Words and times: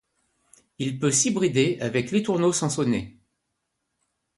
Il 0.79 0.97
peut 0.97 1.11
s'hybrider 1.11 1.77
avec 1.79 2.09
l'étourneau 2.09 2.51
sansonnet. 2.51 3.17